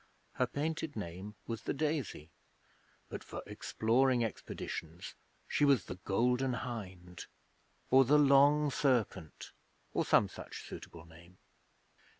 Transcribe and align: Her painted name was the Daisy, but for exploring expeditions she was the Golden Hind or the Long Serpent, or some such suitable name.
Her 0.33 0.47
painted 0.47 0.95
name 0.95 1.35
was 1.45 1.61
the 1.61 1.75
Daisy, 1.75 2.31
but 3.07 3.23
for 3.23 3.43
exploring 3.45 4.23
expeditions 4.25 5.13
she 5.47 5.63
was 5.63 5.85
the 5.85 5.99
Golden 6.05 6.53
Hind 6.53 7.27
or 7.91 8.03
the 8.03 8.17
Long 8.17 8.71
Serpent, 8.71 9.51
or 9.93 10.03
some 10.03 10.27
such 10.27 10.67
suitable 10.67 11.05
name. 11.05 11.37